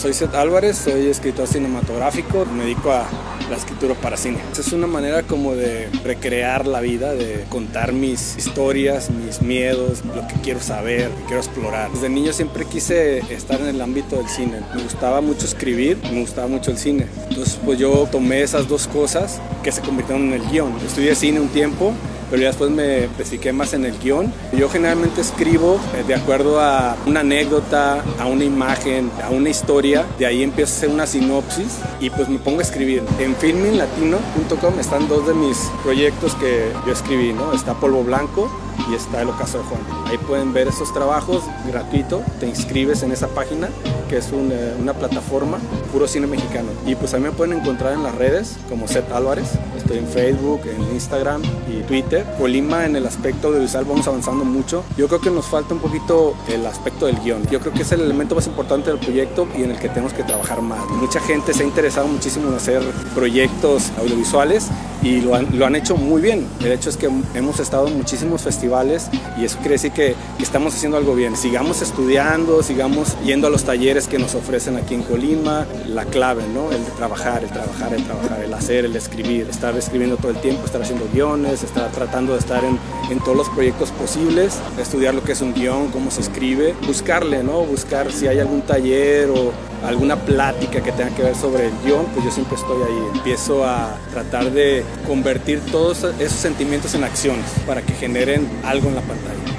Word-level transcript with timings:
Soy 0.00 0.14
Seth 0.14 0.36
Álvarez, 0.36 0.78
soy 0.78 1.08
escritor 1.08 1.48
cinematográfico, 1.48 2.46
me 2.46 2.62
dedico 2.62 2.92
a 2.92 3.04
la 3.50 3.56
escritura 3.56 3.94
para 3.94 4.16
cine. 4.16 4.38
Es 4.56 4.72
una 4.72 4.86
manera 4.86 5.24
como 5.24 5.56
de 5.56 5.88
recrear 6.04 6.68
la 6.68 6.78
vida, 6.78 7.14
de 7.14 7.44
contar 7.48 7.92
mis 7.92 8.36
historias, 8.36 9.10
mis 9.10 9.42
miedos, 9.42 10.04
lo 10.04 10.24
que 10.28 10.34
quiero 10.40 10.60
saber, 10.60 11.10
lo 11.10 11.16
que 11.16 11.24
quiero 11.24 11.40
explorar. 11.40 11.90
Desde 11.90 12.08
niño 12.10 12.32
siempre 12.32 12.64
quise 12.64 13.18
estar 13.34 13.60
en 13.60 13.66
el 13.66 13.80
ámbito 13.80 14.14
del 14.14 14.28
cine. 14.28 14.60
Me 14.72 14.84
gustaba 14.84 15.20
mucho 15.20 15.46
escribir, 15.46 15.98
me 16.12 16.20
gustaba 16.20 16.46
mucho 16.46 16.70
el 16.70 16.78
cine. 16.78 17.06
Entonces 17.28 17.58
pues 17.64 17.80
yo 17.80 18.06
tomé 18.12 18.42
esas 18.42 18.68
dos 18.68 18.86
cosas 18.86 19.40
que 19.64 19.72
se 19.72 19.80
convirtieron 19.80 20.28
en 20.28 20.34
el 20.34 20.48
guion. 20.48 20.76
Estudié 20.86 21.16
cine 21.16 21.40
un 21.40 21.48
tiempo 21.48 21.92
pero 22.30 22.42
ya 22.42 22.48
después 22.48 22.70
me 22.70 23.04
especifiqué 23.04 23.52
más 23.52 23.74
en 23.74 23.84
el 23.84 23.98
guion. 23.98 24.32
Yo 24.52 24.68
generalmente 24.68 25.20
escribo 25.20 25.80
eh, 25.94 26.04
de 26.06 26.14
acuerdo 26.14 26.60
a 26.60 26.96
una 27.06 27.20
anécdota, 27.20 28.04
a 28.18 28.26
una 28.26 28.44
imagen, 28.44 29.10
a 29.22 29.30
una 29.30 29.48
historia, 29.48 30.04
de 30.18 30.26
ahí 30.26 30.42
empiezo 30.42 30.72
a 30.72 30.76
hacer 30.76 30.88
una 30.90 31.06
sinopsis 31.06 31.78
y 32.00 32.10
pues 32.10 32.28
me 32.28 32.38
pongo 32.38 32.60
a 32.60 32.62
escribir. 32.62 33.02
En 33.18 33.34
filminglatino.com 33.36 34.78
están 34.78 35.08
dos 35.08 35.26
de 35.26 35.34
mis 35.34 35.58
proyectos 35.82 36.34
que 36.34 36.70
yo 36.86 36.92
escribí, 36.92 37.32
¿no? 37.32 37.52
Está 37.52 37.74
Polvo 37.74 38.02
Blanco 38.04 38.50
y 38.90 38.94
está 38.94 39.22
El 39.22 39.28
Ocaso 39.28 39.58
de 39.58 39.64
Juan. 39.64 39.80
Ahí 40.06 40.18
pueden 40.18 40.52
ver 40.52 40.68
esos 40.68 40.92
trabajos 40.92 41.42
gratuito, 41.66 42.22
te 42.40 42.46
inscribes 42.46 43.02
en 43.02 43.12
esa 43.12 43.28
página 43.28 43.68
que 44.08 44.16
es 44.16 44.32
una, 44.32 44.54
una 44.80 44.94
plataforma 44.94 45.58
puro 45.92 46.08
cine 46.08 46.26
mexicano. 46.26 46.68
Y 46.86 46.94
pues 46.94 47.12
ahí 47.14 47.20
me 47.20 47.30
pueden 47.30 47.58
encontrar 47.58 47.92
en 47.92 48.02
las 48.02 48.14
redes 48.14 48.56
como 48.68 48.88
Seth 48.88 49.10
Álvarez, 49.12 49.50
estoy 49.88 49.98
en 49.98 50.08
Facebook, 50.08 50.60
en 50.66 50.82
Instagram 50.94 51.42
y 51.66 51.82
Twitter. 51.82 52.26
Colima 52.38 52.84
en 52.84 52.96
el 52.96 53.06
aspecto 53.06 53.48
audiovisual 53.48 53.86
vamos 53.86 54.06
avanzando 54.06 54.44
mucho. 54.44 54.84
Yo 54.98 55.08
creo 55.08 55.20
que 55.20 55.30
nos 55.30 55.46
falta 55.46 55.72
un 55.72 55.80
poquito 55.80 56.34
el 56.48 56.66
aspecto 56.66 57.06
del 57.06 57.18
guion. 57.20 57.46
Yo 57.50 57.58
creo 57.60 57.72
que 57.72 57.82
es 57.82 57.92
el 57.92 58.02
elemento 58.02 58.34
más 58.34 58.46
importante 58.46 58.90
del 58.90 58.98
proyecto 58.98 59.48
y 59.56 59.62
en 59.62 59.70
el 59.70 59.78
que 59.78 59.88
tenemos 59.88 60.12
que 60.12 60.24
trabajar 60.24 60.60
más. 60.60 60.86
Mucha 60.90 61.20
gente 61.20 61.54
se 61.54 61.62
ha 61.62 61.66
interesado 61.66 62.06
muchísimo 62.06 62.48
en 62.48 62.54
hacer 62.54 62.82
proyectos 63.14 63.90
audiovisuales 63.98 64.68
y 65.02 65.20
lo 65.20 65.34
han, 65.34 65.58
lo 65.58 65.64
han 65.64 65.76
hecho 65.76 65.96
muy 65.96 66.20
bien. 66.20 66.46
El 66.60 66.72
hecho 66.72 66.90
es 66.90 66.96
que 66.96 67.08
hemos 67.34 67.60
estado 67.60 67.88
en 67.88 67.96
muchísimos 67.96 68.42
festivales 68.42 69.08
y 69.40 69.44
eso 69.44 69.56
quiere 69.58 69.74
decir 69.74 69.92
que, 69.92 70.14
estamos 70.38 70.74
haciendo 70.74 70.96
algo 70.96 71.14
bien. 71.14 71.36
Sigamos 71.36 71.82
estudiando, 71.82 72.62
sigamos 72.62 73.16
yendo 73.24 73.48
a 73.48 73.50
los 73.50 73.64
talleres 73.64 74.08
que 74.08 74.18
nos 74.18 74.34
ofrecen 74.34 74.76
aquí 74.76 74.94
en 74.94 75.02
Colima. 75.02 75.66
La 75.86 76.04
clave, 76.06 76.42
¿no? 76.54 76.72
El 76.72 76.84
de 76.84 76.90
trabajar, 76.92 77.44
el 77.44 77.50
trabajar, 77.50 77.92
el 77.92 78.02
trabajar, 78.04 78.42
el 78.42 78.54
hacer, 78.54 78.84
el 78.86 78.96
escribir, 78.96 79.46
estar 79.50 79.76
escribiendo 79.78 80.16
todo 80.16 80.30
el 80.30 80.40
tiempo, 80.40 80.64
estar 80.64 80.82
haciendo 80.82 81.08
guiones, 81.12 81.62
estar 81.62 81.90
tratando 81.92 82.32
de 82.32 82.38
estar 82.38 82.64
en, 82.64 82.78
en 83.10 83.18
todos 83.20 83.36
los 83.36 83.48
proyectos 83.50 83.90
posibles, 83.92 84.58
estudiar 84.78 85.14
lo 85.14 85.22
que 85.22 85.32
es 85.32 85.40
un 85.40 85.54
guion, 85.54 85.88
cómo 85.88 86.10
se 86.10 86.20
escribe, 86.20 86.74
buscarle, 86.86 87.42
¿no? 87.42 87.62
Buscar 87.64 88.12
si 88.12 88.26
hay 88.26 88.38
algún 88.40 88.62
taller 88.62 89.30
o 89.30 89.52
alguna 89.84 90.16
plática 90.16 90.80
que 90.82 90.92
tenga 90.92 91.10
que 91.14 91.22
ver 91.22 91.34
sobre 91.34 91.66
el 91.66 91.72
guion, 91.84 92.06
pues 92.06 92.24
yo 92.24 92.30
siempre 92.30 92.56
estoy 92.56 92.82
ahí. 92.82 93.08
Empiezo 93.14 93.64
a 93.64 93.96
tratar 94.10 94.50
de 94.50 94.84
convertir 95.06 95.60
todos 95.70 96.04
esos 96.18 96.38
sentimientos 96.38 96.94
en 96.94 97.04
acciones 97.04 97.46
para 97.66 97.82
que 97.82 97.92
generen 97.94 98.48
algo 98.64 98.88
en 98.88 98.96
la 98.96 99.02
pantalla. 99.02 99.57